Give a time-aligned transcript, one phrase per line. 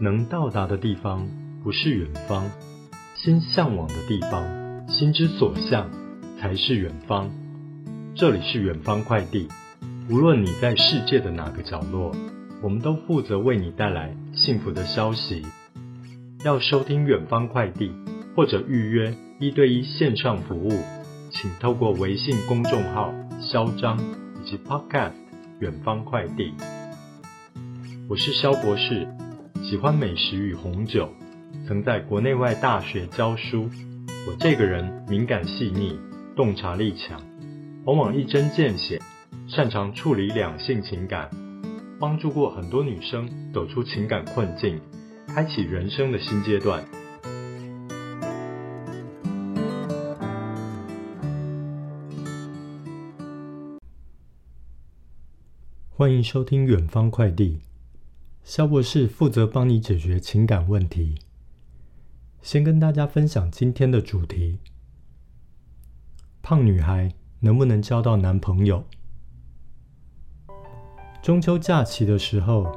[0.00, 1.28] 能到达的地方
[1.64, 2.48] 不是远方，
[3.16, 5.90] 心向往的地方，心之所向
[6.40, 7.28] 才是远方。
[8.14, 9.48] 这里是远方快递，
[10.08, 12.14] 无论你在世界的哪个角落，
[12.62, 15.44] 我们都负责为你带来幸福的消息。
[16.44, 17.90] 要收听远方快递
[18.36, 20.80] 或者预约一对一线上服务，
[21.30, 23.12] 请透过微信公众号
[23.42, 23.98] “嚣张”
[24.40, 25.10] 以及 Podcast“
[25.58, 26.54] 远方快递”。
[28.08, 29.08] 我是肖博士。
[29.68, 31.12] 喜欢美食与红酒，
[31.66, 33.68] 曾在国内外大学教书。
[34.26, 36.00] 我这个人敏感细腻，
[36.34, 37.20] 洞察力强，
[37.84, 38.98] 往往一针见血，
[39.46, 41.28] 擅长处理两性情感，
[42.00, 44.80] 帮助过很多女生走出情感困境，
[45.26, 46.82] 开启人生的新阶段。
[55.90, 57.67] 欢迎收听远方快递。
[58.48, 61.16] 萧博士负责帮你解决情感问题。
[62.40, 64.58] 先跟大家分享今天的主题：
[66.40, 68.82] 胖女孩能不能交到男朋友？
[71.20, 72.72] 中秋假期的时候，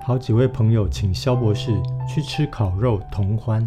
[0.00, 3.64] 好几位朋友请萧博士去吃烤肉同欢。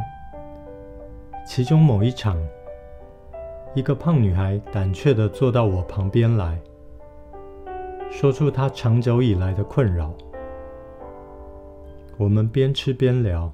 [1.48, 2.38] 其中某一场，
[3.74, 6.62] 一个胖女孩胆怯地坐到我旁边来，
[8.12, 10.14] 说出她长久以来的困扰。
[12.24, 13.52] 我们边吃边聊，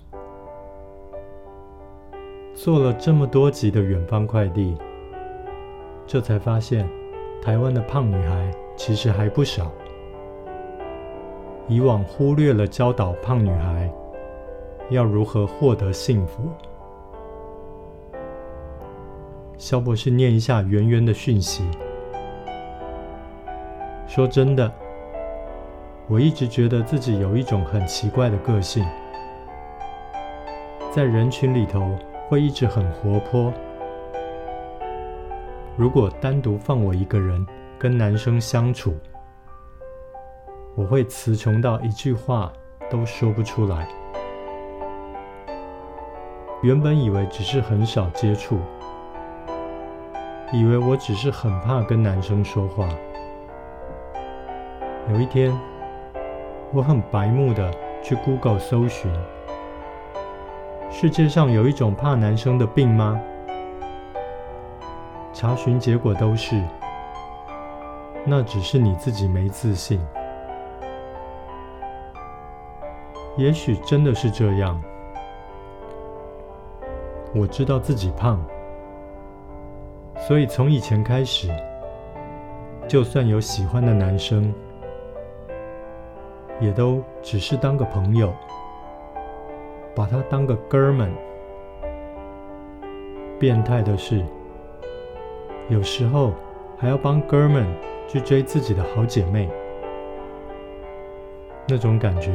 [2.54, 4.78] 做了这么多集的远方快递，
[6.06, 6.88] 这才发现
[7.42, 9.72] 台湾的胖女孩其实还不少。
[11.68, 13.92] 以往忽略了教导胖女孩
[14.92, 16.44] 要如何获得幸福。
[19.58, 21.64] 萧博士念一下圆圆的讯息，
[24.08, 24.72] 说真的。
[26.10, 28.84] 我一直觉得自己有一种很奇怪的个性，
[30.92, 31.96] 在人群里头
[32.28, 33.54] 会一直很活泼。
[35.78, 37.46] 如果单独放我一个人
[37.78, 38.98] 跟男生相处，
[40.74, 42.52] 我会词穷到一句话
[42.90, 43.88] 都说不出来。
[46.64, 48.58] 原本以为只是很少接触，
[50.52, 52.90] 以为我只是很怕跟男生说话。
[55.14, 55.56] 有一天。
[56.72, 59.12] 我很白目的去 Google 搜寻，
[60.92, 63.20] 世界上有一种怕男生的病吗？
[65.34, 66.62] 查询结果都是，
[68.24, 70.00] 那只是你自己没自信。
[73.36, 74.80] 也许真的是这样。
[77.34, 78.40] 我知道自己胖，
[80.20, 81.50] 所以从以前开始，
[82.88, 84.54] 就算有喜欢的男生。
[86.60, 88.34] 也都只是当个朋友，
[89.96, 91.12] 把他当个哥们。
[93.40, 94.22] 变态的是，
[95.70, 96.34] 有时候
[96.78, 97.66] 还要帮哥们
[98.06, 99.48] 去追自己的好姐妹，
[101.66, 102.34] 那种感觉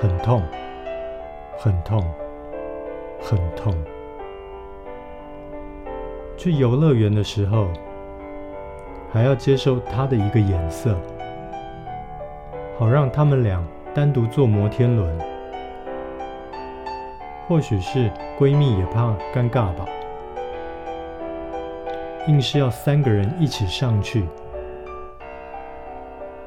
[0.00, 0.42] 很痛，
[1.56, 2.04] 很痛，
[3.20, 3.72] 很痛。
[6.36, 7.68] 去游乐园的时候，
[9.12, 10.98] 还要接受他的一个眼色。
[12.82, 15.16] 好让他们俩单独坐摩天轮，
[17.46, 19.86] 或许是闺蜜也怕尴尬吧，
[22.26, 24.26] 硬是要三个人一起上去，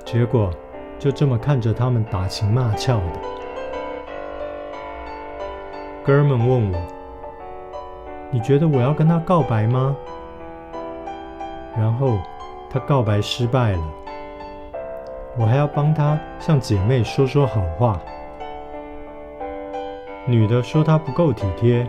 [0.03, 0.51] 结果
[0.99, 3.19] 就这么看着他们打情骂俏的。
[6.03, 6.77] 哥们问我
[8.29, 9.95] ：“你觉得我要跟他告白吗？”
[11.79, 12.17] 然后
[12.69, 13.83] 他告白失败了。
[15.37, 17.99] 我还要帮她向姐妹说说好话。
[20.25, 21.85] 女的说她不够体贴，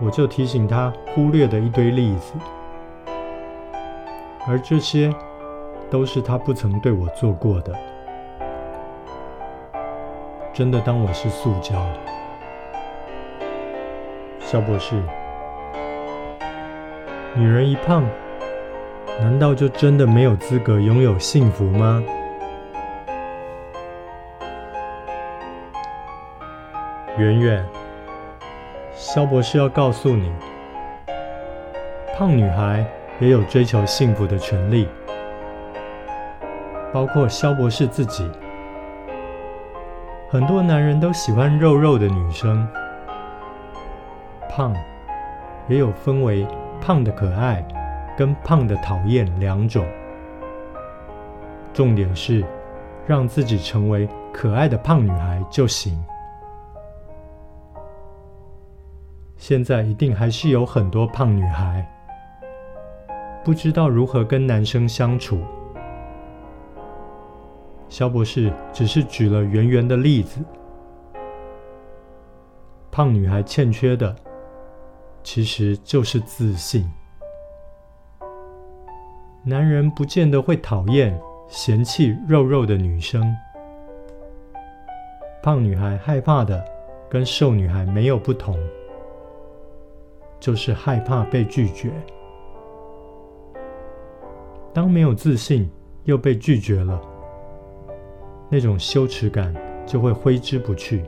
[0.00, 2.32] 我就提醒她忽略的一堆例子，
[4.46, 5.14] 而这些
[5.90, 7.72] 都是她不曾对我做过的。
[10.54, 11.86] 真的当我是塑胶？
[14.40, 15.00] 萧博士，
[17.36, 18.02] 女人一胖。
[19.20, 22.02] 难道就真的没有资格拥有幸福吗？
[27.18, 27.64] 圆圆，
[28.94, 30.32] 肖博士要告诉你，
[32.16, 32.86] 胖女孩
[33.18, 34.86] 也有追求幸福的权利，
[36.92, 38.30] 包括肖博士自己。
[40.30, 42.68] 很多男人都喜欢肉肉的女生，
[44.48, 44.72] 胖
[45.66, 46.46] 也有分为
[46.80, 47.66] 胖的可爱。
[48.18, 49.86] 跟胖的讨厌两种，
[51.72, 52.44] 重点是
[53.06, 55.96] 让自己成为可爱的胖女孩就行。
[59.36, 61.88] 现在一定还是有很多胖女孩，
[63.44, 65.40] 不知道如何跟男生相处。
[67.88, 70.40] 肖博士只是举了圆圆的例子，
[72.90, 74.16] 胖女孩欠缺的
[75.22, 76.84] 其实就是自信。
[79.48, 81.18] 男人不见得会讨厌、
[81.48, 83.34] 嫌弃肉肉的女生，
[85.42, 86.62] 胖女孩害怕的
[87.08, 88.54] 跟瘦女孩没有不同，
[90.38, 91.90] 就是害怕被拒绝。
[94.74, 95.66] 当没有自信
[96.04, 97.00] 又被拒绝了，
[98.50, 99.54] 那种羞耻感
[99.86, 101.06] 就会挥之不去。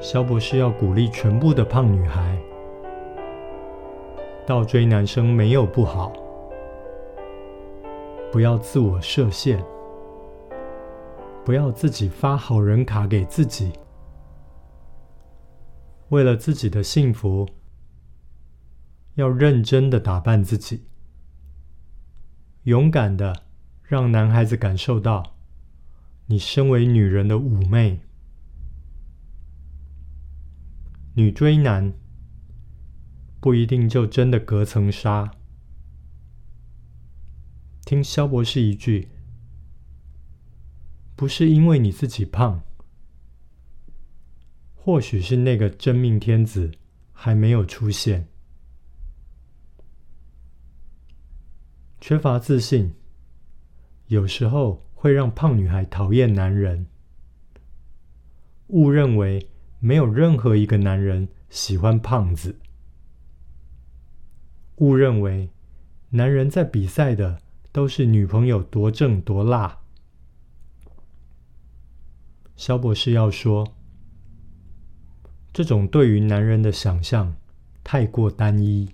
[0.00, 2.38] 肖博士要鼓励全部的胖女孩，
[4.46, 6.12] 倒追男生没有不好，
[8.32, 9.62] 不要自我设限，
[11.44, 13.72] 不要自己发好人卡给自己。
[16.08, 17.48] 为了自己的幸福，
[19.14, 20.84] 要认真的打扮自己，
[22.64, 23.44] 勇敢的
[23.84, 25.36] 让男孩子感受到
[26.26, 28.00] 你身为女人的妩媚。
[31.14, 31.92] 女追男
[33.40, 35.30] 不一定就真的隔层纱。
[37.86, 39.08] 听萧博士一句，
[41.16, 42.62] 不是因为你自己胖。
[44.74, 46.70] 或许是那个真命天子
[47.12, 48.28] 还没有出现。
[52.00, 52.94] 缺乏自信，
[54.06, 56.86] 有时候会让胖女孩讨厌男人，
[58.68, 59.48] 误认为
[59.78, 62.59] 没有任何一个男人喜欢胖子，
[64.80, 65.48] 误认为
[66.10, 67.40] 男人在比赛的
[67.72, 69.78] 都是女朋友多正多辣。
[72.56, 73.74] 肖博士要说。
[75.52, 77.34] 这种对于男人的想象
[77.82, 78.88] 太过单一。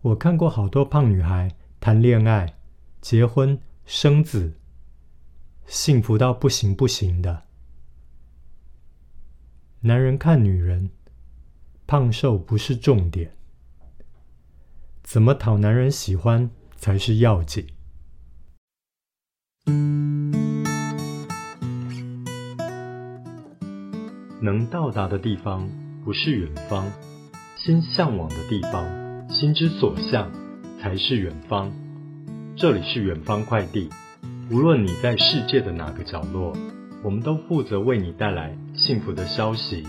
[0.00, 2.56] 我看过好多胖女孩谈恋爱、
[3.02, 4.54] 结婚、生子，
[5.66, 7.42] 幸福到不行不行的。
[9.80, 10.88] 男人看女人，
[11.86, 13.32] 胖瘦不是重点，
[15.02, 17.66] 怎么讨男人喜欢才是要紧。
[24.40, 25.68] 能到达的地方
[26.04, 26.90] 不是远方，
[27.56, 30.32] 心向往的地方，心之所向
[30.80, 31.70] 才是远方。
[32.56, 33.90] 这里是远方快递，
[34.50, 36.56] 无论你在世界的哪个角落，
[37.02, 39.86] 我们都负责为你带来幸福的消息。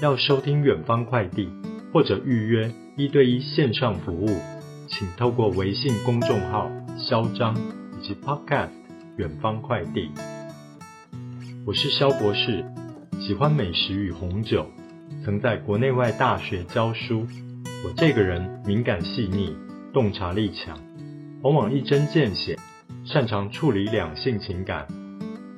[0.00, 1.50] 要收听远方快递
[1.92, 4.40] 或者预约一对一线上服务，
[4.88, 7.54] 请透过微信公众号“嚣张”
[8.00, 8.70] 以及 Podcast“
[9.18, 10.10] 远方快递”。
[11.66, 12.64] 我是肖博士。
[13.20, 14.66] 喜欢美食与红酒，
[15.22, 17.26] 曾在国内外大学教书。
[17.84, 19.54] 我这个人敏感细腻，
[19.92, 20.78] 洞察力强，
[21.42, 22.58] 往往一针见血，
[23.04, 24.86] 擅长处理两性情感，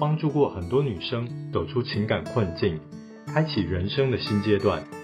[0.01, 2.81] 帮助过很多女生走出情感困境，
[3.33, 5.02] 开启人生的新阶段。